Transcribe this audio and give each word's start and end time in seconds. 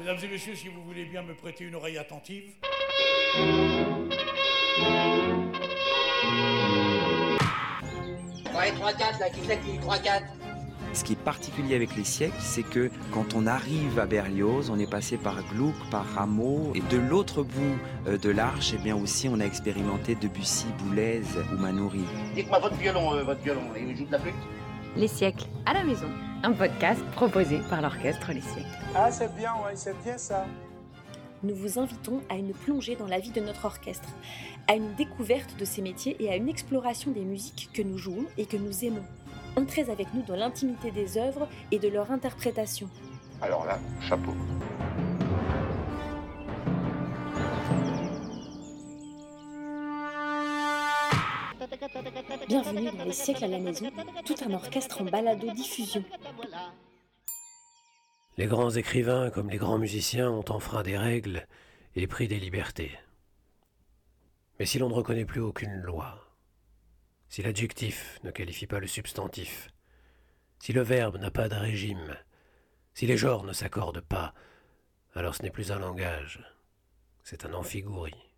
Mesdames 0.00 0.16
et 0.24 0.28
messieurs, 0.28 0.54
si 0.54 0.68
vous 0.68 0.82
voulez 0.82 1.04
bien 1.04 1.20
me 1.20 1.34
prêter 1.34 1.64
une 1.64 1.74
oreille 1.74 1.98
attentive. 1.98 2.44
Ouais, 8.46 8.72
3-4, 8.72 9.20
là, 9.20 9.28
qui 9.28 9.40
fait 9.40 9.58
qui 9.58 9.76
3-4 9.78 10.22
Ce 10.94 11.04
qui 11.04 11.12
est 11.12 11.22
particulier 11.22 11.74
avec 11.74 11.94
les 11.96 12.04
siècles, 12.04 12.34
c'est 12.38 12.62
que 12.62 12.90
quand 13.12 13.34
on 13.34 13.46
arrive 13.46 13.98
à 13.98 14.06
Berlioz, 14.06 14.70
on 14.70 14.78
est 14.78 14.90
passé 14.90 15.18
par 15.18 15.36
Gluck, 15.52 15.74
par 15.90 16.06
Rameau, 16.14 16.72
et 16.74 16.80
de 16.80 16.96
l'autre 16.96 17.42
bout 17.42 17.78
euh, 18.06 18.16
de 18.16 18.30
l'arche, 18.30 18.72
eh 18.74 18.78
bien 18.78 18.96
aussi, 18.96 19.28
on 19.28 19.38
a 19.38 19.44
expérimenté 19.44 20.14
Debussy, 20.14 20.68
Boulez 20.78 21.20
ou 21.52 21.58
Manoury. 21.58 22.06
Dites-moi 22.34 22.58
votre 22.58 22.76
violon, 22.76 23.16
euh, 23.16 23.22
votre 23.22 23.42
violon, 23.42 23.64
il 23.76 23.94
joue 23.94 24.06
de 24.06 24.12
la 24.12 24.18
flûte? 24.18 24.32
Les 24.96 25.08
siècles 25.08 25.44
à 25.66 25.74
la 25.74 25.84
maison, 25.84 26.08
un 26.42 26.52
podcast 26.52 27.02
proposé 27.14 27.60
par 27.68 27.82
l'orchestre 27.82 28.32
Les 28.32 28.40
siècles. 28.40 28.66
Ah, 28.94 29.10
c'est 29.10 29.34
bien, 29.36 29.52
ouais, 29.64 29.74
c'est 29.74 30.00
bien 30.02 30.16
ça. 30.16 30.46
Nous 31.42 31.54
vous 31.54 31.78
invitons 31.78 32.20
à 32.28 32.36
une 32.36 32.52
plongée 32.52 32.96
dans 32.96 33.06
la 33.06 33.18
vie 33.18 33.30
de 33.30 33.40
notre 33.40 33.64
orchestre, 33.64 34.08
à 34.68 34.74
une 34.74 34.94
découverte 34.94 35.56
de 35.58 35.64
ses 35.64 35.82
métiers 35.82 36.16
et 36.20 36.30
à 36.30 36.36
une 36.36 36.48
exploration 36.48 37.10
des 37.10 37.24
musiques 37.24 37.70
que 37.72 37.82
nous 37.82 37.98
jouons 37.98 38.26
et 38.36 38.46
que 38.46 38.56
nous 38.56 38.84
aimons. 38.84 39.04
Entrez 39.56 39.90
avec 39.90 40.12
nous 40.14 40.22
dans 40.22 40.36
l'intimité 40.36 40.90
des 40.90 41.18
œuvres 41.18 41.48
et 41.70 41.78
de 41.78 41.88
leur 41.88 42.10
interprétation. 42.10 42.88
Alors 43.42 43.64
là, 43.64 43.78
chapeau. 44.00 44.34
Bienvenue 52.48 52.90
dans 52.96 53.04
les 53.04 53.12
siècles 53.12 53.44
à 53.44 53.48
la 53.48 53.58
maison, 53.58 53.90
tout 54.24 54.34
un 54.46 54.54
orchestre 54.54 55.02
en 55.02 55.04
balado-diffusion. 55.04 56.02
Les 58.40 58.46
grands 58.46 58.70
écrivains 58.70 59.28
comme 59.28 59.50
les 59.50 59.58
grands 59.58 59.76
musiciens 59.76 60.30
ont 60.30 60.50
enfreint 60.50 60.82
des 60.82 60.96
règles 60.96 61.46
et 61.94 62.06
pris 62.06 62.26
des 62.26 62.40
libertés. 62.40 62.98
Mais 64.58 64.64
si 64.64 64.78
l'on 64.78 64.88
ne 64.88 64.94
reconnaît 64.94 65.26
plus 65.26 65.42
aucune 65.42 65.82
loi, 65.82 66.26
si 67.28 67.42
l'adjectif 67.42 68.18
ne 68.24 68.30
qualifie 68.30 68.66
pas 68.66 68.80
le 68.80 68.86
substantif, 68.86 69.68
si 70.58 70.72
le 70.72 70.80
verbe 70.80 71.18
n'a 71.18 71.30
pas 71.30 71.50
de 71.50 71.54
régime, 71.54 72.16
si 72.94 73.06
les 73.06 73.18
genres 73.18 73.44
ne 73.44 73.52
s'accordent 73.52 74.00
pas, 74.00 74.32
alors 75.14 75.34
ce 75.34 75.42
n'est 75.42 75.50
plus 75.50 75.70
un 75.70 75.78
langage, 75.78 76.42
c'est 77.22 77.44
un 77.44 77.52
amphigouri. 77.52 78.29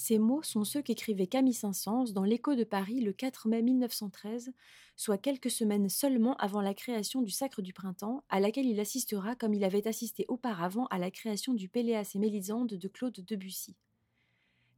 Ces 0.00 0.20
mots 0.20 0.44
sont 0.44 0.62
ceux 0.62 0.80
qu'écrivait 0.80 1.26
Camille 1.26 1.52
Saint-Saëns 1.52 2.12
dans 2.12 2.22
l'Écho 2.22 2.54
de 2.54 2.62
Paris 2.62 3.00
le 3.00 3.12
4 3.12 3.48
mai 3.48 3.62
1913, 3.62 4.52
soit 4.94 5.18
quelques 5.18 5.50
semaines 5.50 5.88
seulement 5.88 6.36
avant 6.36 6.60
la 6.60 6.72
création 6.72 7.20
du 7.20 7.32
Sacre 7.32 7.62
du 7.62 7.72
Printemps, 7.72 8.22
à 8.28 8.38
laquelle 8.38 8.66
il 8.66 8.78
assistera 8.78 9.34
comme 9.34 9.54
il 9.54 9.64
avait 9.64 9.88
assisté 9.88 10.24
auparavant 10.28 10.86
à 10.92 10.98
la 10.98 11.10
création 11.10 11.52
du 11.52 11.68
Péléas 11.68 12.12
et 12.14 12.20
Mélisande 12.20 12.74
de 12.74 12.88
Claude 12.88 13.24
Debussy. 13.26 13.74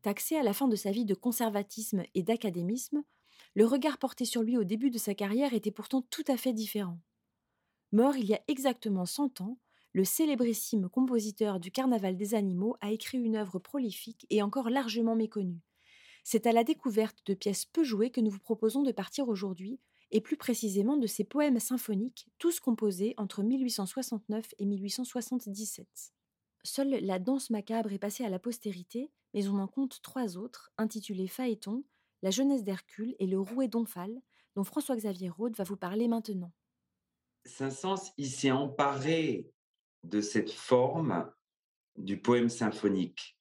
Taxé 0.00 0.36
à 0.36 0.42
la 0.42 0.54
fin 0.54 0.68
de 0.68 0.76
sa 0.76 0.90
vie 0.90 1.04
de 1.04 1.14
conservatisme 1.14 2.02
et 2.14 2.22
d'académisme, 2.22 3.02
le 3.54 3.66
regard 3.66 3.98
porté 3.98 4.24
sur 4.24 4.42
lui 4.42 4.56
au 4.56 4.64
début 4.64 4.90
de 4.90 4.96
sa 4.96 5.14
carrière 5.14 5.52
était 5.52 5.70
pourtant 5.70 6.00
tout 6.00 6.24
à 6.28 6.38
fait 6.38 6.54
différent. 6.54 6.98
Mort 7.92 8.16
il 8.16 8.24
y 8.24 8.32
a 8.32 8.40
exactement 8.48 9.04
100 9.04 9.42
ans, 9.42 9.58
le 9.92 10.04
célébrissime 10.04 10.88
compositeur 10.88 11.58
du 11.58 11.70
Carnaval 11.70 12.16
des 12.16 12.34
animaux 12.34 12.76
a 12.80 12.92
écrit 12.92 13.18
une 13.18 13.36
œuvre 13.36 13.58
prolifique 13.58 14.26
et 14.30 14.42
encore 14.42 14.70
largement 14.70 15.16
méconnue. 15.16 15.60
C'est 16.22 16.46
à 16.46 16.52
la 16.52 16.64
découverte 16.64 17.18
de 17.26 17.34
pièces 17.34 17.64
peu 17.64 17.82
jouées 17.82 18.10
que 18.10 18.20
nous 18.20 18.30
vous 18.30 18.38
proposons 18.38 18.82
de 18.82 18.92
partir 18.92 19.28
aujourd'hui, 19.28 19.80
et 20.12 20.20
plus 20.20 20.36
précisément 20.36 20.96
de 20.96 21.06
ses 21.06 21.24
poèmes 21.24 21.60
symphoniques, 21.60 22.28
tous 22.38 22.60
composés 22.60 23.14
entre 23.16 23.42
1869 23.42 24.54
et 24.58 24.66
1877. 24.66 25.86
Seule 26.62 27.04
la 27.04 27.18
danse 27.18 27.50
macabre 27.50 27.92
est 27.92 27.98
passée 27.98 28.24
à 28.24 28.28
la 28.28 28.38
postérité, 28.38 29.10
mais 29.34 29.48
on 29.48 29.58
en 29.58 29.68
compte 29.68 30.02
trois 30.02 30.36
autres, 30.36 30.72
intitulés 30.78 31.28
Phaéton, 31.28 31.84
La 32.22 32.30
jeunesse 32.30 32.64
d'Hercule 32.64 33.14
et 33.18 33.26
Le 33.26 33.40
rouet 33.40 33.68
d'Omphale, 33.68 34.20
dont 34.56 34.64
François-Xavier 34.64 35.30
Rode 35.30 35.56
va 35.56 35.64
vous 35.64 35.76
parler 35.76 36.08
maintenant. 36.08 36.52
Saint-Saëns, 37.46 38.12
il 38.18 38.28
s'est 38.28 38.50
emparé 38.50 39.50
de 40.04 40.20
cette 40.20 40.50
forme 40.50 41.30
du 41.96 42.20
poème 42.20 42.48
symphonique. 42.48 43.38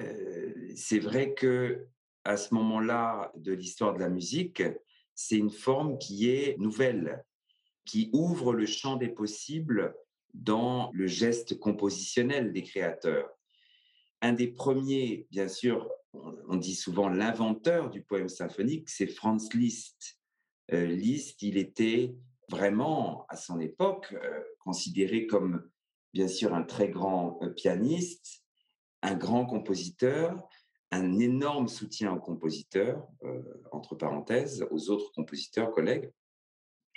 Euh, 0.00 0.52
c'est 0.74 0.98
vrai 0.98 1.34
que 1.34 1.86
à 2.24 2.36
ce 2.36 2.54
moment-là 2.54 3.30
de 3.36 3.52
l'histoire 3.52 3.94
de 3.94 4.00
la 4.00 4.08
musique, 4.08 4.62
c'est 5.14 5.36
une 5.36 5.50
forme 5.50 5.98
qui 5.98 6.30
est 6.30 6.56
nouvelle, 6.58 7.24
qui 7.84 8.10
ouvre 8.12 8.54
le 8.54 8.66
champ 8.66 8.96
des 8.96 9.10
possibles 9.10 9.94
dans 10.32 10.90
le 10.94 11.06
geste 11.06 11.58
compositionnel 11.58 12.52
des 12.52 12.62
créateurs. 12.62 13.30
Un 14.22 14.32
des 14.32 14.48
premiers, 14.48 15.26
bien 15.30 15.48
sûr, 15.48 15.88
on 16.48 16.56
dit 16.56 16.74
souvent 16.74 17.08
l'inventeur 17.08 17.90
du 17.90 18.02
poème 18.02 18.28
symphonique, 18.28 18.88
c'est 18.88 19.06
Franz 19.06 19.48
Liszt. 19.54 20.18
Euh, 20.72 20.86
Liszt, 20.86 21.42
il 21.42 21.58
était 21.58 22.14
vraiment, 22.48 23.26
à 23.28 23.36
son 23.36 23.60
époque, 23.60 24.12
euh, 24.12 24.40
considéré 24.64 25.26
comme, 25.26 25.68
bien 26.12 26.28
sûr, 26.28 26.54
un 26.54 26.62
très 26.62 26.88
grand 26.88 27.38
euh, 27.42 27.50
pianiste, 27.50 28.42
un 29.02 29.14
grand 29.14 29.46
compositeur, 29.46 30.48
un 30.90 31.18
énorme 31.18 31.68
soutien 31.68 32.12
aux 32.12 32.20
compositeurs, 32.20 33.06
euh, 33.24 33.42
entre 33.72 33.94
parenthèses, 33.94 34.66
aux 34.70 34.90
autres 34.90 35.12
compositeurs, 35.12 35.72
collègues, 35.72 36.10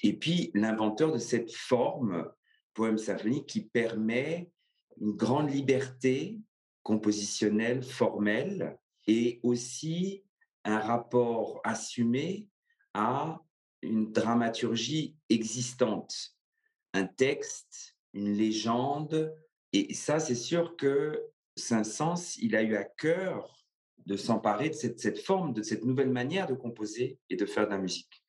et 0.04 0.14
puis 0.14 0.52
l'inventeur 0.54 1.12
de 1.12 1.18
cette 1.18 1.52
forme 1.52 2.32
poème 2.74 3.00
symphonique 3.00 3.48
qui 3.48 3.62
permet 3.62 4.52
une 5.02 5.14
grande 5.14 5.50
liberté 5.50 6.40
compositionnelle, 6.84 7.84
formelle, 7.84 8.78
et 9.08 9.40
aussi 9.44 10.24
un 10.64 10.80
rapport 10.80 11.60
assumé 11.64 12.48
à 12.94 13.42
une 13.82 14.12
dramaturgie 14.12 15.16
existante, 15.30 16.37
un 16.98 17.06
texte, 17.06 17.96
une 18.14 18.34
légende. 18.34 19.34
Et 19.74 19.94
ça, 19.94 20.20
c'est 20.20 20.36
sûr 20.36 20.76
que 20.76 21.24
Saint-Saëns, 21.56 22.38
il 22.42 22.56
a 22.56 22.64
eu 22.64 22.76
à 22.76 22.84
cœur 22.84 23.58
de 24.06 24.16
s'emparer 24.16 24.70
de 24.70 24.76
cette, 24.76 25.20
forme, 25.20 25.54
de 25.54 25.62
cette 25.62 25.84
nouvelle 25.84 26.10
manière 26.10 26.48
de 26.48 26.54
composer 26.54 27.20
et 27.30 27.36
de 27.36 27.46
faire 27.46 27.66
de 27.66 27.72
la 27.72 27.78
musique. 27.78 28.24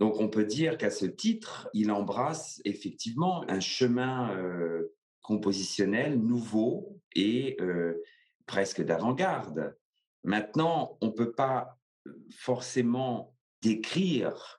Donc 0.00 0.20
on 0.20 0.28
peut 0.28 0.44
dire 0.44 0.76
qu'à 0.76 0.90
ce 0.90 1.06
titre, 1.06 1.68
il 1.72 1.90
embrasse 1.90 2.60
effectivement 2.64 3.44
un 3.48 3.60
chemin 3.60 4.36
euh, 4.36 4.94
compositionnel 5.22 6.18
nouveau 6.18 7.00
et 7.14 7.56
euh, 7.60 8.02
presque 8.46 8.82
d'avant-garde. 8.82 9.76
Maintenant, 10.24 10.98
on 11.00 11.06
ne 11.06 11.12
peut 11.12 11.32
pas 11.32 11.78
euh, 12.06 12.12
forcément 12.30 13.36
décrire 13.62 14.57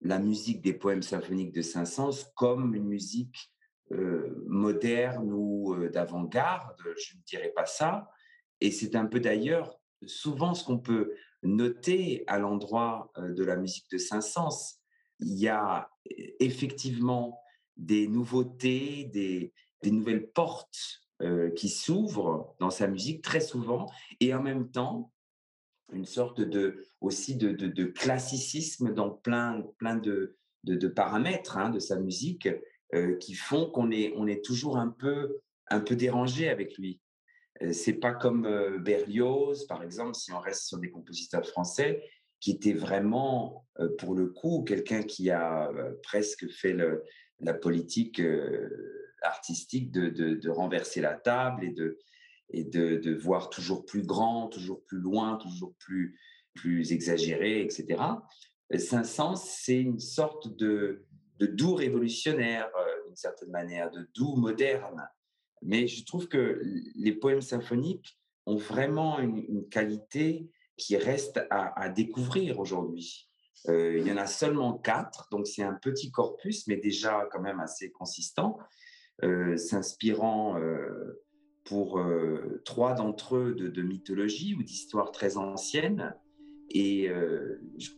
la 0.00 0.18
musique 0.18 0.62
des 0.62 0.74
poèmes 0.74 1.02
symphoniques 1.02 1.54
de 1.54 1.62
Saint-Saëns 1.62 2.32
comme 2.34 2.74
une 2.74 2.86
musique 2.86 3.52
euh, 3.92 4.44
moderne 4.46 5.32
ou 5.32 5.74
euh, 5.74 5.88
d'avant-garde, 5.88 6.76
je 6.98 7.16
ne 7.16 7.22
dirais 7.22 7.52
pas 7.54 7.66
ça. 7.66 8.10
Et 8.60 8.70
c'est 8.70 8.96
un 8.96 9.06
peu 9.06 9.20
d'ailleurs 9.20 9.78
souvent 10.06 10.54
ce 10.54 10.64
qu'on 10.64 10.78
peut 10.78 11.14
noter 11.42 12.24
à 12.26 12.38
l'endroit 12.38 13.10
euh, 13.16 13.32
de 13.32 13.44
la 13.44 13.56
musique 13.56 13.90
de 13.90 13.98
Saint-Saëns. 13.98 14.80
Il 15.20 15.38
y 15.38 15.48
a 15.48 15.88
effectivement 16.40 17.40
des 17.76 18.08
nouveautés, 18.08 19.04
des, 19.04 19.52
des 19.82 19.90
nouvelles 19.90 20.30
portes 20.30 21.02
qui 21.56 21.70
s'ouvrent 21.70 22.54
dans 22.60 22.68
sa 22.68 22.86
musique 22.86 23.22
très 23.22 23.40
souvent, 23.40 23.86
et 24.20 24.34
en 24.34 24.42
même 24.42 24.70
temps, 24.70 25.10
une 25.92 26.04
sorte 26.04 26.40
de 26.40 26.84
aussi 27.00 27.36
de, 27.36 27.52
de, 27.52 27.84
classicisme 27.84 28.92
dans 28.92 29.10
plein 29.10 29.62
plein 29.78 29.96
de, 29.96 30.36
de 30.64 30.88
paramètres 30.88 31.56
hein, 31.56 31.70
de 31.70 31.78
sa 31.78 31.96
musique 31.96 32.48
euh, 32.94 33.16
qui 33.16 33.34
font 33.34 33.70
qu'on 33.70 33.90
est 33.90 34.12
on 34.16 34.26
est 34.26 34.44
toujours 34.44 34.78
un 34.78 34.88
peu 34.88 35.40
un 35.68 35.80
peu 35.80 35.96
dérangé 35.96 36.48
avec 36.48 36.76
lui. 36.78 37.00
Euh, 37.62 37.72
c'est 37.72 37.94
pas 37.94 38.12
comme 38.12 38.46
euh, 38.46 38.78
Berlioz 38.78 39.66
par 39.66 39.82
exemple 39.82 40.14
si 40.14 40.32
on 40.32 40.40
reste 40.40 40.66
sur 40.66 40.78
des 40.78 40.90
compositeurs 40.90 41.46
français 41.46 42.02
qui 42.40 42.50
était 42.52 42.74
vraiment 42.74 43.66
pour 43.98 44.14
le 44.14 44.26
coup 44.26 44.62
quelqu'un 44.62 45.02
qui 45.02 45.30
a 45.30 45.70
presque 46.02 46.46
fait 46.50 46.76
la 47.40 47.54
politique 47.54 48.20
artistique 49.22 49.90
de, 49.90 50.10
de, 50.10 50.50
renverser 50.50 51.00
la 51.00 51.14
table 51.14 51.64
et 51.64 51.70
de 51.70 51.98
et 52.50 52.64
de, 52.64 53.14
voir 53.14 53.50
toujours 53.50 53.84
plus 53.84 54.02
grand, 54.02 54.48
toujours 54.48 54.82
plus 54.84 54.98
loin, 54.98 55.36
toujours 55.36 55.74
plus, 55.78 56.18
plus 56.54 56.92
exagéré, 56.92 57.62
etc. 57.62 58.02
Saint-Saëns, 58.74 59.36
c'est 59.36 59.80
une 59.80 60.00
sorte 60.00 60.56
de, 60.56 61.04
doux 61.40 61.74
révolutionnaire, 61.74 62.68
euh, 62.78 63.06
d'une 63.06 63.16
certaine 63.16 63.50
manière, 63.50 63.90
de 63.90 64.08
doux 64.14 64.36
moderne. 64.36 65.08
Mais 65.62 65.86
je 65.86 66.04
trouve 66.04 66.28
que 66.28 66.60
les 66.94 67.12
poèmes 67.12 67.42
symphoniques 67.42 68.18
ont 68.46 68.56
vraiment 68.56 69.18
une, 69.18 69.68
qualité 69.68 70.48
qui 70.76 70.96
reste 70.96 71.40
à, 71.50 71.80
à 71.80 71.88
découvrir 71.88 72.60
aujourd'hui. 72.60 73.28
il 73.66 74.06
y 74.06 74.12
en 74.12 74.18
a 74.18 74.26
seulement 74.26 74.74
quatre, 74.74 75.28
donc 75.30 75.46
c'est 75.46 75.62
un 75.62 75.74
petit 75.74 76.10
corpus, 76.10 76.66
mais 76.68 76.76
déjà 76.76 77.26
quand 77.32 77.40
même 77.40 77.58
assez 77.58 77.90
consistant, 77.90 78.58
s'inspirant 79.56 80.56
pour 81.66 82.00
trois 82.64 82.94
d'entre 82.94 83.36
eux 83.36 83.54
de, 83.54 83.82
mythologie 83.82 84.54
ou 84.54 84.62
d'histoires 84.62 85.10
très 85.10 85.36
anciennes. 85.36 86.14
Et 86.70 87.10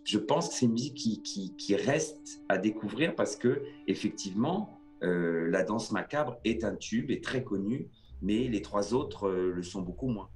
je, 0.04 0.18
pense 0.18 0.48
que 0.48 0.54
c'est 0.54 0.66
une 0.66 0.72
musique 0.72 1.22
qui, 1.22 1.76
reste 1.76 2.42
à 2.48 2.58
découvrir 2.58 3.14
parce 3.14 3.36
que 3.36 3.62
effectivement, 3.86 4.80
la 5.02 5.62
danse 5.62 5.92
macabre 5.92 6.38
est 6.44 6.64
un 6.64 6.74
tube, 6.74 7.10
est 7.10 7.22
très 7.22 7.44
connu, 7.44 7.90
mais 8.22 8.48
les 8.48 8.62
trois 8.62 8.94
autres 8.94 9.30
le 9.30 9.62
sont 9.62 9.82
beaucoup 9.82 10.08
moins. 10.08 10.30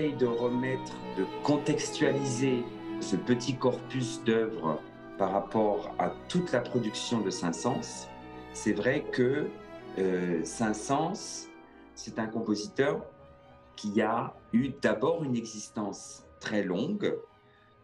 De 0.00 0.24
remettre, 0.24 0.96
de 1.18 1.26
contextualiser 1.42 2.64
ce 3.00 3.14
petit 3.14 3.56
corpus 3.56 4.24
d'œuvres 4.24 4.80
par 5.18 5.32
rapport 5.32 5.94
à 5.98 6.14
toute 6.30 6.50
la 6.52 6.60
production 6.60 7.20
de 7.20 7.28
Saint-Saëns, 7.28 8.08
c'est 8.54 8.72
vrai 8.72 9.04
que 9.12 9.48
euh, 9.98 10.42
Saint-Saëns, 10.44 11.50
c'est 11.94 12.18
un 12.18 12.26
compositeur 12.26 13.04
qui 13.76 14.00
a 14.00 14.34
eu 14.54 14.70
d'abord 14.80 15.24
une 15.24 15.36
existence 15.36 16.24
très 16.40 16.62
longue, 16.62 17.14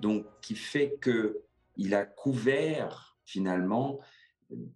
donc 0.01 0.25
qui 0.41 0.55
fait 0.55 0.97
que 1.03 1.43
il 1.77 1.95
a 1.95 2.07
couvert 2.07 3.19
finalement 3.27 3.99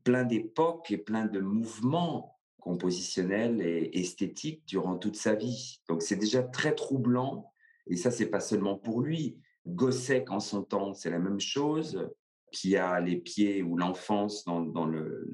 plein 0.05 0.25
d'époques 0.25 0.91
et 0.91 0.99
plein 0.99 1.25
de 1.25 1.41
mouvements 1.41 2.32
compositionnel 2.63 3.61
et 3.61 3.91
esthétique 3.99 4.63
durant 4.67 4.97
toute 4.97 5.17
sa 5.17 5.35
vie. 5.35 5.81
Donc 5.89 6.03
c'est 6.03 6.17
déjà 6.17 6.43
très 6.43 6.75
troublant. 6.75 7.53
Et 7.89 7.97
ça, 7.97 8.11
c'est 8.11 8.31
pas 8.31 8.41
seulement 8.41 8.77
pour 8.77 9.01
lui. 9.01 9.39
Gossec, 9.67 10.31
en 10.31 10.41
son 10.41 10.63
temps, 10.63 10.95
c'est 10.95 11.11
la 11.11 11.19
même 11.19 11.41
chose, 11.41 12.09
qui 12.53 12.77
a 12.77 13.01
les 13.01 13.17
pieds 13.17 13.63
ou 13.63 13.77
l'enfance 13.77 14.45
dans, 14.45 14.61
dans 14.61 14.87
le, 14.87 15.31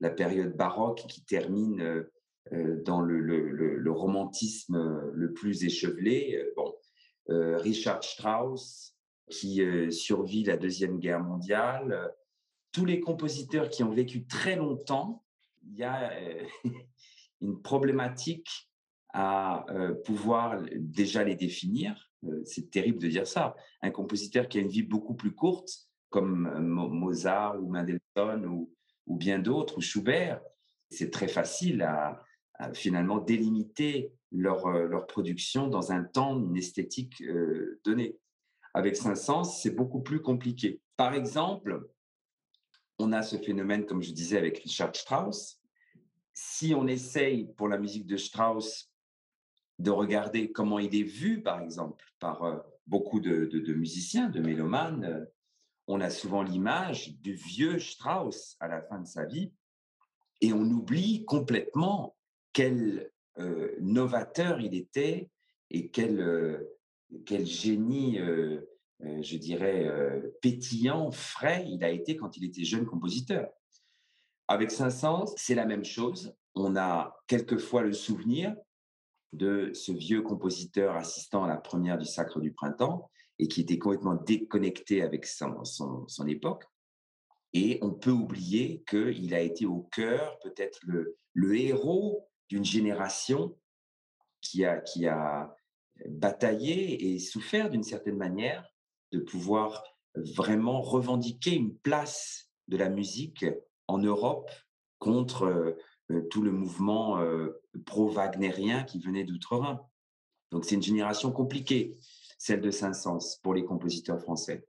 la 0.00 0.10
période 0.10 0.56
baroque 0.56 1.04
qui 1.08 1.24
termine 1.24 2.04
euh, 2.52 2.82
dans 2.82 3.00
le, 3.00 3.20
le, 3.20 3.92
romantisme 3.92 5.10
le 5.12 5.32
plus 5.32 5.64
échevelé. 5.64 6.44
Bon, 6.56 6.74
euh, 7.30 7.56
Richard 7.58 8.02
Strauss, 8.02 8.96
qui 9.30 9.62
euh, 9.62 9.90
survit 9.90 10.44
la 10.44 10.56
Deuxième 10.56 10.98
Guerre 10.98 11.22
mondiale. 11.22 12.12
Tous 12.72 12.84
les 12.84 13.00
compositeurs 13.00 13.68
qui 13.68 13.84
ont 13.84 13.92
vécu 13.92 14.26
très 14.26 14.56
longtemps 14.56 15.21
il 15.68 15.78
y 15.78 15.84
a 15.84 16.12
euh, 16.12 16.44
une 17.40 17.60
problématique 17.62 18.68
à 19.12 19.66
euh, 19.70 19.94
pouvoir 19.94 20.62
déjà 20.76 21.22
les 21.24 21.34
définir. 21.34 22.10
Euh, 22.24 22.42
c'est 22.44 22.70
terrible 22.70 22.98
de 22.98 23.08
dire 23.08 23.26
ça. 23.26 23.54
Un 23.82 23.90
compositeur 23.90 24.48
qui 24.48 24.58
a 24.58 24.62
une 24.62 24.68
vie 24.68 24.82
beaucoup 24.82 25.14
plus 25.14 25.34
courte, 25.34 25.70
comme 26.08 26.58
Mozart 26.60 27.62
ou 27.62 27.70
Mendelssohn 27.70 28.44
ou, 28.46 29.16
bien 29.16 29.38
d'autres, 29.38 29.78
ou 29.78 29.80
Schubert, 29.80 30.40
c'est 30.90 31.10
très 31.10 31.28
facile 31.28 31.82
à, 31.82 32.22
finalement 32.74 33.18
délimiter 33.18 34.12
leur, 34.30 34.68
leur, 34.68 35.06
production 35.06 35.66
dans 35.66 35.90
un 35.90 36.04
temps, 36.04 36.38
une 36.38 36.56
esthétique 36.56 37.22
donnée. 37.82 38.18
Avec 38.74 38.94
Saint-Saëns, 38.94 39.44
c'est 39.44 39.74
beaucoup 39.74 40.00
plus 40.00 40.20
compliqué. 40.20 40.80
Par 40.96 41.14
exemple, 41.14 41.88
on 43.02 43.12
a 43.12 43.22
ce 43.22 43.36
phénomène, 43.36 43.84
comme 43.84 44.02
je 44.02 44.12
disais, 44.12 44.38
avec 44.38 44.58
Richard 44.58 44.94
Strauss. 44.94 45.60
Si 46.32 46.72
on 46.74 46.86
essaye 46.86 47.52
pour 47.56 47.68
la 47.68 47.76
musique 47.76 48.06
de 48.06 48.16
Strauss 48.16 48.90
de 49.78 49.90
regarder 49.90 50.52
comment 50.52 50.78
il 50.78 50.94
est 50.94 51.02
vu, 51.02 51.42
par 51.42 51.60
exemple, 51.60 52.04
par 52.20 52.44
euh, 52.44 52.58
beaucoup 52.86 53.18
de, 53.20 53.72
musiciens, 53.74 54.28
de 54.28 54.40
mélomanes, 54.40 55.04
euh, 55.04 55.24
on 55.88 56.00
a 56.00 56.10
souvent 56.10 56.42
l'image 56.42 57.18
du 57.18 57.34
vieux 57.34 57.80
Strauss 57.80 58.56
à 58.60 58.68
la 58.68 58.80
fin 58.80 59.00
de 59.00 59.06
sa 59.06 59.24
vie 59.24 59.52
et 60.40 60.52
on 60.52 60.62
oublie 60.62 61.24
complètement 61.24 62.16
quel 62.52 63.10
euh, 63.38 63.74
novateur 63.80 64.60
il 64.60 64.74
était 64.74 65.28
et 65.70 65.88
quel, 65.88 66.64
quel 67.26 67.46
génie 67.46 68.20
je 69.02 69.36
dirais, 69.36 69.86
euh, 69.86 70.20
pétillant, 70.40 71.10
frais 71.10 71.64
il 71.68 71.82
a 71.84 71.90
été 71.90 72.16
quand 72.16 72.36
il 72.36 72.44
était 72.44 72.64
jeune 72.64 72.86
compositeur. 72.86 73.48
Avec 74.48 74.70
Saint-Saëns, 74.70 75.32
c'est 75.36 75.54
la 75.54 75.66
même 75.66 75.84
chose. 75.84 76.34
on 76.54 76.76
a 76.76 77.16
quelquefois 77.26 77.82
le 77.82 77.92
souvenir 77.92 78.54
de 79.32 79.72
ce 79.72 79.92
vieux 79.92 80.20
compositeur 80.22 80.96
assistant 80.96 81.44
à 81.44 81.48
la 81.48 81.56
première 81.56 81.96
du 81.96 82.04
Sacre 82.04 82.40
du 82.40 82.52
Printemps 82.52 83.10
et 83.38 83.48
qui 83.48 83.62
était 83.62 83.78
complètement 83.78 84.14
déconnecté 84.14 85.02
avec 85.02 85.24
son, 85.26 85.64
son, 85.64 86.26
époque. 86.26 86.64
Et 87.54 87.78
on 87.80 87.92
peut 87.92 88.10
oublier 88.10 88.84
qu'il 88.86 89.34
a 89.34 89.40
été 89.40 89.64
au 89.64 89.88
cœur, 89.90 90.38
peut-être 90.42 90.78
le, 90.82 91.16
le 91.32 91.56
héros 91.56 92.28
d'une 92.50 92.64
génération 92.64 93.56
qui 94.42 94.64
a, 94.64 94.80
qui 94.80 95.06
a 95.06 95.56
bataillé 96.06 97.14
et 97.14 97.18
souffert 97.18 97.70
d'une 97.70 97.82
certaine 97.82 98.16
manière 98.16 98.71
de 99.12 99.18
pouvoir 99.18 99.84
vraiment 100.14 100.80
revendiquer 100.80 101.54
une 101.54 101.76
place 101.76 102.50
de 102.68 102.76
la 102.76 102.88
musique 102.88 103.44
en 103.86 103.98
Europe 103.98 104.50
contre 104.98 105.76
tout 106.30 106.42
le 106.42 106.50
mouvement 106.52 107.24
pro-wagnérien 107.86 108.84
qui 108.84 108.98
venait 108.98 109.24
d'outre-Rhin. 109.24 109.80
Donc 110.50 110.64
c'est 110.64 110.74
une 110.74 110.82
génération 110.82 111.32
compliquée, 111.32 111.96
celle 112.38 112.60
de 112.60 112.70
Saint-Saëns 112.70 113.40
pour 113.42 113.54
les 113.54 113.64
compositeurs 113.64 114.20
français. 114.20 114.66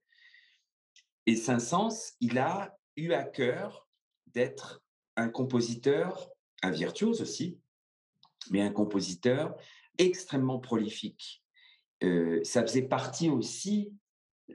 Et 1.26 1.36
Saint-Saëns, 1.36 2.16
il 2.22 2.38
a 2.38 2.78
eu 2.96 3.12
à 3.12 3.24
cœur 3.24 3.88
d'être 4.28 4.82
un 5.16 5.30
compositeur, 5.30 6.30
un 6.62 6.72
virtuose 6.72 7.22
aussi, 7.22 7.60
mais 8.50 8.62
un 8.62 8.72
compositeur 8.72 9.56
extrêmement 9.98 10.60
prolifique. 10.60 11.44
Ça 12.44 12.62
faisait 12.62 12.88
partie 12.88 13.30
aussi, 13.30 13.94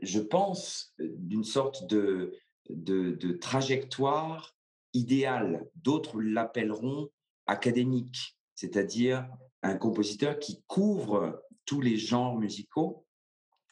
je 0.03 0.21
pense, 0.21 0.95
d'une 0.99 1.45
sorte 1.45 1.87
de, 1.89 2.35
de, 2.69 3.33
trajectoire 3.33 4.57
idéale. 4.95 5.69
D'autres 5.77 6.21
l'appelleront 6.21 7.11
académique, 7.47 8.39
c'est-à-dire 8.55 9.29
un 9.63 9.77
compositeur 9.77 10.39
qui 10.39 10.63
couvre 10.67 11.43
tous 11.65 11.81
les 11.81 11.97
genres 11.97 12.37
musicaux 12.37 13.07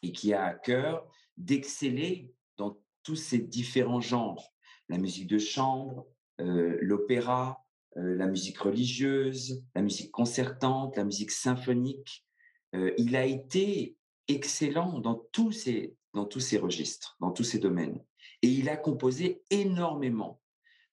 et 0.03 0.13
qui 0.13 0.33
a 0.33 0.45
à 0.45 0.55
cœur 0.55 1.07
d'exceller 1.37 2.33
dans 2.57 2.79
tous 3.03 3.17
ces 3.17 3.39
différents 3.39 4.01
genres. 4.01 4.53
La 4.89 4.99
musique 4.99 5.27
de 5.27 5.39
chambre, 5.39 6.07
l'opéra, 6.39 7.65
la 7.95 8.27
musique 8.27 8.59
religieuse, 8.59 9.65
la 9.75 9.83
musique 9.83 10.11
concertante, 10.11 10.97
la 10.97 11.05
musique 11.05 11.31
symphonique. 11.31 12.25
Il 12.73 13.17
a 13.17 13.25
été 13.25 13.97
excellent 14.29 14.99
dans 14.99 15.27
tous, 15.33 15.53
ces, 15.53 15.97
dans 16.17 16.25
tous 16.25 16.41
ces 16.41 16.59
registres, 16.59 17.17
dans 17.21 17.31
tous 17.31 17.45
ces 17.45 17.59
domaines. 17.59 18.03
Et 18.43 18.49
il 18.49 18.69
a 18.69 18.77
composé 18.77 19.43
énormément. 19.51 20.41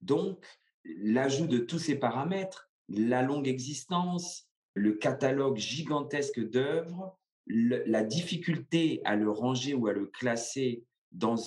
Donc, 0.02 0.46
l'ajout 0.84 1.48
de 1.48 1.60
tous 1.60 1.80
ces 1.80 1.96
paramètres, 1.96 2.70
la 2.90 3.22
longue 3.22 3.48
existence, 3.48 4.50
le 4.74 4.94
catalogue 4.94 5.58
gigantesque 5.58 6.42
d'œuvres, 6.42 7.18
la 7.48 8.04
difficulté 8.04 9.02
à 9.06 9.16
le 9.16 9.30
ranger 9.30 9.74
ou 9.74 9.88
à 9.88 9.94
le 9.94 10.08
classer 10.08 10.84
dans 11.12 11.38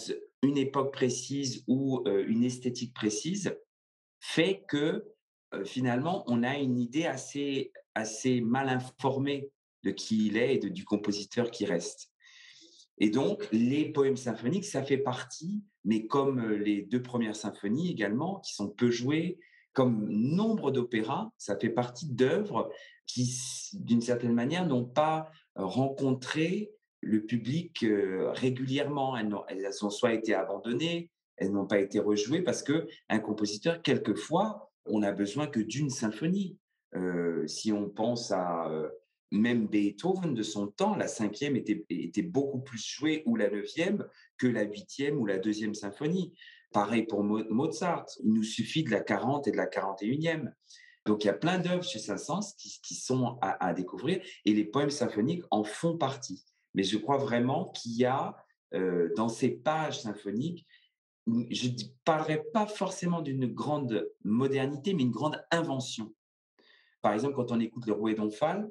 une 0.43 0.57
époque 0.57 0.93
précise 0.93 1.63
ou 1.67 2.03
euh, 2.07 2.25
une 2.27 2.45
esthétique 2.45 2.95
précise, 2.95 3.57
fait 4.21 4.65
que 4.69 5.13
finalement, 5.65 6.25
on 6.27 6.43
a 6.43 6.59
une 6.59 6.79
idée 6.79 7.07
assez, 7.07 7.73
assez 7.95 8.41
mal 8.41 8.69
informée 8.69 9.51
de 9.85 9.91
qui 9.91 10.27
il 10.27 10.37
est 10.37 10.57
et 10.57 10.59
de, 10.59 10.69
du 10.69 10.85
compositeur 10.85 11.51
qui 11.51 11.65
reste. 11.65 12.11
Et 12.99 13.11
donc, 13.11 13.47
les 13.53 13.93
poèmes 13.93 14.17
symphoniques, 14.17 14.65
ça 14.65 14.83
fait 14.83 14.99
partie, 14.99 15.63
mais 15.85 16.07
comme 16.07 16.49
les 16.51 16.83
deux 16.83 17.03
premières 17.03 17.37
symphonies 17.37 17.91
également, 17.91 18.41
qui 18.41 18.55
sont 18.55 18.69
peu 18.69 18.91
jouées, 18.91 19.39
comme 19.73 20.09
nombre 20.09 20.71
d'opéras, 20.71 21.31
ça 21.37 21.59
fait 21.59 21.69
partie 21.69 22.07
d'œuvres 22.07 22.71
qui, 23.07 23.31
d'une 23.75 24.01
certaine 24.01 24.33
manière, 24.33 24.67
n'ont 24.67 24.87
pas 24.87 25.31
rencontré 25.55 26.73
le 27.03 27.25
public 27.25 27.85
régulièrement. 28.33 29.17
Elles, 29.17 29.85
ont 29.85 29.91
soit 29.91 30.15
été 30.15 30.35
abandonnées, 30.35 31.11
elles 31.37 31.53
n'ont 31.53 31.67
pas 31.67 31.79
été 31.79 31.99
rejouées 31.99 32.43
parce 32.43 32.63
que 32.63 32.89
un 33.11 33.19
compositeur, 33.19 33.83
quelquefois, 33.83 34.71
on 34.87 35.03
a 35.03 35.13
besoin 35.13 35.47
que 35.47 35.61
d'une 35.61 35.91
symphonie. 35.91 36.57
Euh, 36.95 37.47
si 37.47 37.73
on 37.73 37.89
pense 37.89 38.33
à 38.33 38.71
euh, 38.71 38.89
même 39.33 39.67
Beethoven 39.67 40.35
de 40.35 40.43
son 40.43 40.69
temps, 40.69 40.97
la 40.97 41.09
cinquième 41.09 41.57
était, 41.57 41.85
était 41.91 42.23
beaucoup 42.23 42.61
plus 42.61 42.79
jouée 42.79 43.23
ou 43.27 43.37
la 43.37 43.51
neuvième 43.51 44.07
que 44.39 44.47
la 44.47 44.63
huitième 44.63 45.19
ou 45.19 45.27
la 45.27 45.39
deuxième 45.39 45.75
symphonie. 45.75 46.35
Pareil 46.73 47.05
pour 47.05 47.23
Mozart, 47.25 48.07
il 48.23 48.33
nous 48.33 48.45
suffit 48.45 48.85
de 48.85 48.91
la 48.91 49.01
40 49.01 49.49
et 49.49 49.51
de 49.51 49.57
la 49.57 49.67
41e. 49.67 50.53
Donc 51.07 51.25
il 51.25 51.29
y 51.29 51.31
a 51.31 51.35
plein 51.35 51.59
d'œuvres 51.59 51.85
chez 51.85 51.99
Saint-Saëns 51.99 52.55
qui, 52.59 52.95
sont 52.95 53.39
à, 53.41 53.73
découvrir 53.73 54.21
et 54.45 54.53
les 54.53 54.65
poèmes 54.65 54.91
symphoniques 54.91 55.45
en 55.51 55.65
font 55.65 55.97
partie. 55.97 56.45
Mais 56.75 56.83
je 56.83 56.99
crois 56.99 57.19
vraiment 57.19 57.71
qu'il 57.71 57.93
y 57.93 58.05
a 58.05 58.37
euh, 58.75 59.11
dans 59.17 59.29
ces 59.29 59.51
pages 59.51 60.01
symphoniques 60.03 60.67
je 61.51 61.69
ne 61.69 61.75
parlerai 62.05 62.43
pas 62.53 62.67
forcément 62.67 63.21
d'une 63.21 63.47
grande 63.47 64.09
modernité, 64.25 64.95
mais 64.95 65.03
une 65.03 65.11
grande 65.11 65.45
invention. 65.51 66.15
Par 67.03 67.13
exemple, 67.13 67.35
quand 67.35 67.53
on 67.53 67.61
écoute 67.61 67.87
le 67.87 67.93
Rouet 67.93 68.15
d'Omphale, 68.15 68.71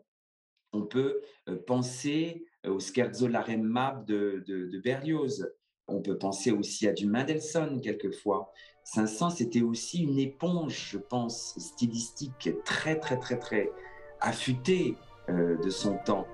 on 0.75 0.84
peut 0.84 1.22
euh, 1.50 1.58
penser 1.65 2.46
au 2.67 2.79
scherzo 2.79 3.27
de, 3.27 4.44
de, 4.48 4.65
de, 4.67 4.79
Berlioz. 4.79 5.51
On 5.88 6.01
peut 6.01 6.17
penser 6.17 6.51
aussi 6.51 6.88
à 6.88 6.94
du 6.94 7.05
Mendelssohn 7.05 7.79
quelquefois. 7.79 8.51
Saint-Saëns, 8.84 9.32
c'était 9.32 9.62
aussi 9.62 10.03
une 10.03 10.20
éponge, 10.20 10.89
je 10.91 10.98
pense, 10.98 11.58
stylistique 11.60 12.50
très, 12.65 13.00
très, 13.00 13.20
très, 13.20 13.38
très 13.38 13.72
affûtée 14.20 14.96
euh, 15.29 15.58
de 15.58 15.70
son 15.70 15.98
temps. 16.05 16.27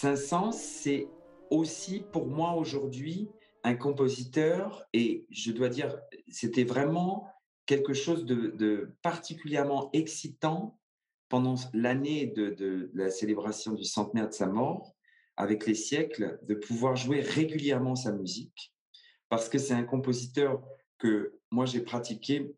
500, 0.00 0.52
c'est 0.52 1.08
aussi 1.50 2.02
pour 2.10 2.26
moi 2.26 2.54
aujourd'hui 2.54 3.28
un 3.64 3.74
compositeur, 3.74 4.82
et 4.94 5.26
je 5.28 5.52
dois 5.52 5.68
dire, 5.68 6.00
c'était 6.26 6.64
vraiment 6.64 7.28
quelque 7.66 7.92
chose 7.92 8.24
de, 8.24 8.94
particulièrement 9.02 9.90
excitant 9.92 10.78
pendant 11.28 11.56
l'année 11.74 12.28
de, 12.28 12.90
la 12.94 13.10
célébration 13.10 13.74
du 13.74 13.84
centenaire 13.84 14.30
de 14.30 14.32
sa 14.32 14.46
mort, 14.46 14.94
avec 15.36 15.66
les 15.66 15.74
siècles, 15.74 16.38
de 16.44 16.54
pouvoir 16.54 16.96
jouer 16.96 17.20
régulièrement 17.20 17.94
sa 17.94 18.12
musique, 18.12 18.72
parce 19.28 19.50
que 19.50 19.58
c'est 19.58 19.74
un 19.74 19.84
compositeur 19.84 20.62
que 20.96 21.38
moi 21.50 21.66
j'ai 21.66 21.82
pratiqué 21.82 22.54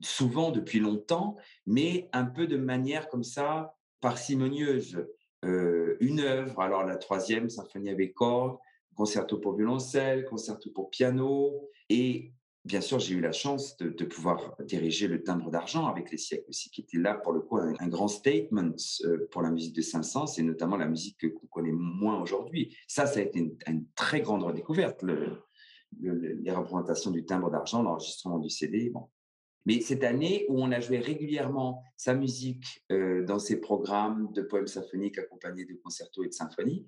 souvent 0.00 0.52
depuis 0.52 0.80
longtemps, 0.80 1.36
mais 1.66 2.08
un 2.14 2.24
peu 2.24 2.46
de 2.46 2.56
manière 2.56 3.10
comme 3.10 3.24
ça, 3.24 3.76
parcimonieuse. 4.00 5.06
Euh, 5.46 5.96
une 6.00 6.20
œuvre, 6.20 6.60
alors 6.60 6.84
la 6.84 6.96
troisième, 6.96 7.48
symphonie 7.48 7.90
avec 7.90 8.14
cordes, 8.14 8.58
concerto 8.94 9.38
pour 9.38 9.56
violoncelle, 9.56 10.24
concerto 10.24 10.70
pour 10.70 10.90
piano, 10.90 11.68
et 11.88 12.32
bien 12.64 12.80
sûr, 12.80 12.98
j'ai 12.98 13.14
eu 13.14 13.20
la 13.20 13.32
chance 13.32 13.76
de, 13.76 14.04
pouvoir 14.04 14.56
diriger 14.64 15.06
le 15.06 15.22
timbre 15.22 15.50
d'argent 15.50 15.86
avec 15.86 16.10
les 16.10 16.18
siècles 16.18 16.48
aussi, 16.48 16.70
qui 16.70 16.80
était 16.80 16.98
là 16.98 17.14
pour 17.14 17.32
le 17.32 17.40
coup 17.40 17.58
un, 17.58 17.88
grand 17.88 18.08
statement 18.08 18.72
euh, 19.04 19.28
pour 19.30 19.42
la 19.42 19.50
musique 19.50 19.76
de 19.76 19.82
Saint-Saëns 19.82 20.38
et 20.38 20.42
notamment 20.42 20.76
la 20.76 20.88
musique 20.88 21.32
qu'on 21.32 21.46
connaît 21.46 21.72
moins 21.72 22.20
aujourd'hui. 22.20 22.76
Ça, 22.88 23.06
ça 23.06 23.20
a 23.20 23.22
été 23.22 23.38
une, 23.66 23.86
très 23.94 24.20
grande 24.20 24.42
redécouverte, 24.42 25.04
les 26.00 26.50
représentations 26.50 27.12
du 27.12 27.24
timbre 27.24 27.50
d'argent, 27.50 27.82
l'enregistrement 27.82 28.38
du 28.38 28.50
CD. 28.50 28.92
Mais 29.66 29.80
cette 29.80 30.04
année 30.04 30.46
où 30.48 30.62
on 30.62 30.70
a 30.70 30.78
joué 30.78 30.98
régulièrement 30.98 31.82
sa 31.96 32.14
musique 32.14 32.84
euh, 32.92 33.24
dans 33.24 33.40
ses 33.40 33.60
programmes 33.60 34.32
de 34.32 34.40
poèmes 34.42 34.68
symphoniques 34.68 35.18
accompagnés 35.18 35.64
de 35.64 35.74
concertos 35.74 36.22
et 36.22 36.28
de 36.28 36.32
symphonies, 36.32 36.86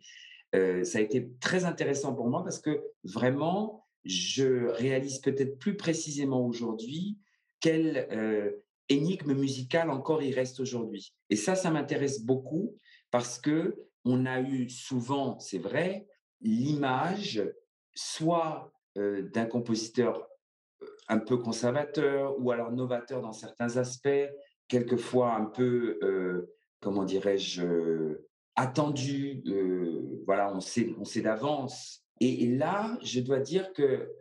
euh, 0.54 0.84
ça 0.84 0.98
a 0.98 1.00
été 1.02 1.28
très 1.40 1.64
intéressant 1.64 2.14
pour 2.14 2.30
moi 2.30 2.42
parce 2.44 2.60
que 2.60 2.80
vraiment, 3.02 3.84
je 4.04 4.68
réalise 4.68 5.18
peut-être 5.18 5.58
plus 5.58 5.76
précisément 5.76 6.46
aujourd'hui 6.46 7.18
quelle 7.60 8.06
euh, 8.12 8.52
énigme 8.88 9.34
musicale 9.34 9.90
encore 9.90 10.22
il 10.22 10.32
reste 10.32 10.60
aujourd'hui. 10.60 11.12
Et 11.30 11.36
ça, 11.36 11.56
ça 11.56 11.72
m'intéresse 11.72 12.22
beaucoup 12.22 12.76
parce 13.10 13.40
que 13.40 13.88
on 14.04 14.24
a 14.24 14.40
eu 14.40 14.70
souvent, 14.70 15.38
c'est 15.40 15.58
vrai, 15.58 16.06
l'image 16.40 17.42
soit 17.94 18.72
d'un 18.96 19.44
compositeur 19.44 20.28
un 21.08 21.18
peu 21.18 21.36
conservateur 21.38 22.34
ou 22.40 22.50
alors 22.50 22.72
novateur 22.72 23.20
dans 23.20 23.32
certains 23.32 23.76
aspects, 23.76 24.28
quelquefois 24.68 25.34
un 25.34 25.46
peu, 25.46 25.98
comment 26.80 27.04
dirais-je, 27.04 28.16
attendu. 28.56 29.42
voilà, 30.26 30.52
on 30.54 30.60
sait, 30.60 30.94
on 30.98 31.04
sait 31.04 31.22
d'avance 31.22 32.04
et, 32.20 32.46
là, 32.46 32.98
je 33.02 33.20
dois 33.20 33.38
dire 33.38 33.72
que 33.72 34.12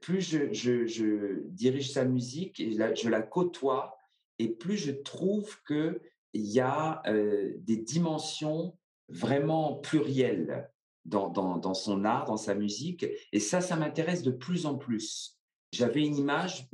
plus 0.00 0.20
je, 0.20 1.40
dirige 1.48 1.92
sa 1.92 2.04
musique 2.04 2.60
et 2.60 2.72
je 2.72 3.08
la 3.08 3.22
côtoie, 3.22 3.96
et 4.38 4.48
plus 4.48 4.76
je 4.76 4.92
trouve 4.92 5.56
qu'il 5.66 6.00
y 6.32 6.60
a 6.60 7.02
euh, 7.06 7.52
des 7.58 7.76
dimensions 7.76 8.76
vraiment 9.08 9.76
plurielles 9.76 10.70
dans, 11.04 11.30
dans, 11.30 11.74
son 11.74 12.04
art, 12.04 12.24
dans 12.26 12.36
sa 12.36 12.54
musique. 12.54 13.06
Et 13.32 13.40
ça, 13.40 13.60
ça 13.60 13.76
m'intéresse 13.76 14.22
de 14.22 14.32
plus 14.32 14.66
en 14.66 14.76
plus. 14.76 15.35
J'avais 15.76 16.04
une 16.04 16.16
image 16.16 16.68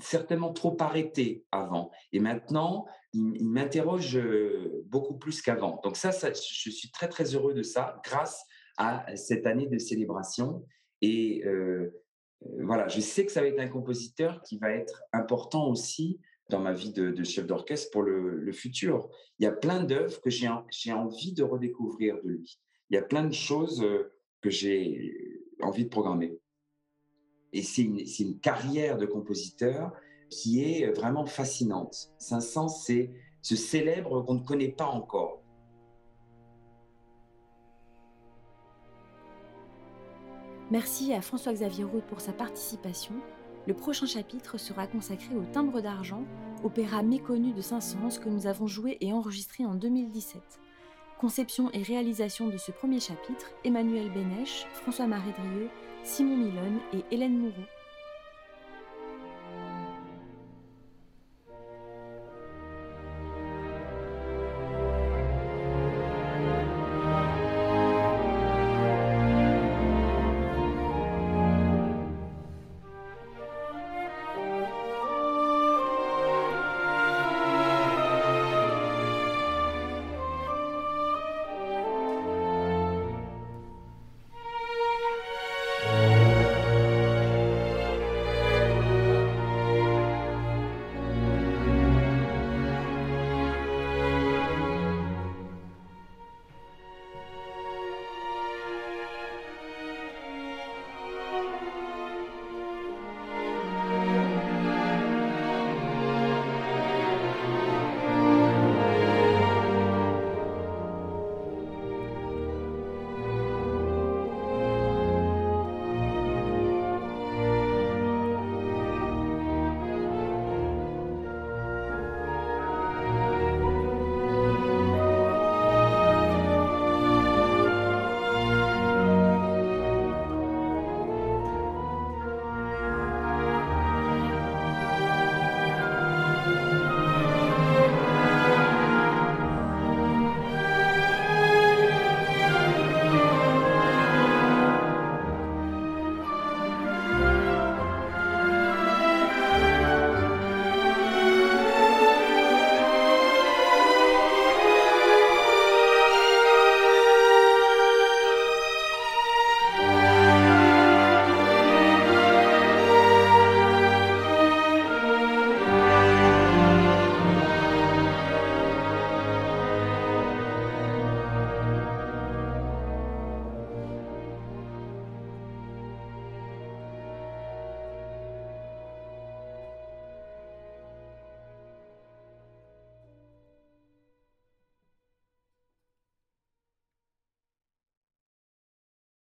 certainement 0.00 0.52
trop 0.52 0.76
arrêtée 0.80 1.44
avant. 1.50 1.90
Et 2.12 2.20
maintenant, 2.20 2.86
il, 3.12 3.48
m'interroge 3.48 4.18
beaucoup 4.86 5.16
plus 5.16 5.40
qu'avant. 5.42 5.80
Donc 5.82 5.96
ça, 5.96 6.10
je 6.10 6.70
suis 6.70 6.90
très, 6.90 7.08
très 7.08 7.34
heureux 7.34 7.54
de 7.54 7.62
ça, 7.62 8.00
grâce 8.04 8.44
à 8.76 9.04
cette 9.16 9.46
année 9.46 9.66
de 9.66 9.78
célébration. 9.78 10.64
Et 11.02 11.42
voilà, 12.60 12.88
je 12.88 13.00
sais 13.00 13.26
que 13.26 13.32
ça 13.32 13.40
va 13.40 13.48
être 13.48 13.60
un 13.60 13.68
compositeur 13.68 14.42
qui 14.42 14.58
va 14.58 14.70
être 14.70 15.02
important 15.12 15.68
aussi 15.68 16.20
dans 16.48 16.60
ma 16.60 16.72
vie 16.72 16.92
de, 16.92 17.24
chef 17.24 17.46
d'orchestre 17.46 17.90
pour 17.90 18.02
le, 18.02 18.52
futur. 18.52 19.08
Il 19.38 19.44
y 19.44 19.46
a 19.46 19.52
plein 19.52 19.82
d'œuvres 19.84 20.20
que 20.20 20.30
j'ai 20.30 20.92
envie 20.92 21.32
de 21.32 21.42
redécouvrir 21.42 22.16
de 22.22 22.28
lui. 22.28 22.60
Il 22.90 22.94
y 22.94 22.98
a 22.98 23.02
plein 23.02 23.24
de 23.24 23.34
choses 23.34 23.84
que 24.40 24.50
j'ai 24.50 25.12
envie 25.60 25.84
de 25.84 25.90
programmer. 25.90 26.38
Et 27.52 27.62
c'est 27.62 27.82
une, 27.82 28.38
carrière 28.40 28.98
de 28.98 29.06
compositeur 29.06 29.92
qui 30.28 30.62
est 30.62 30.90
vraiment 30.92 31.26
fascinante. 31.26 32.12
Saint-Saëns, 32.18 32.68
c'est 32.68 33.10
ce 33.40 33.56
célèbre 33.56 34.22
qu'on 34.22 34.34
ne 34.34 34.44
connaît 34.44 34.68
pas 34.68 34.86
encore. 34.86 35.42
Merci 40.70 41.14
à 41.14 41.22
François-Xavier 41.22 41.84
Roux 41.84 42.02
pour 42.06 42.20
sa 42.20 42.32
participation. 42.32 43.14
Le 43.66 43.72
prochain 43.72 44.04
chapitre 44.04 44.58
sera 44.58 44.86
consacré 44.86 45.34
au 45.34 45.44
timbre 45.44 45.80
d'argent, 45.80 46.24
opéra 46.62 47.02
méconnu 47.02 47.52
de 47.52 47.62
Saint-Saëns 47.62 48.20
que 48.22 48.28
nous 48.28 48.46
avons 48.46 48.66
joué 48.66 48.98
et 49.00 49.12
enregistré 49.14 49.64
en 49.64 49.74
2017. 49.74 50.42
Conception 51.18 51.70
et 51.72 51.82
réalisation 51.82 52.48
de 52.48 52.58
ce 52.58 52.70
premier 52.70 53.00
chapitre, 53.00 53.50
Emmanuel 53.64 54.12
Bénèche, 54.12 54.66
François-Marie 54.74 55.32
Drieux, 55.32 55.70
Simon 56.04 56.36
Milone 56.36 56.80
et 56.92 57.04
Hélène 57.14 57.38
Mouroux. 57.38 57.77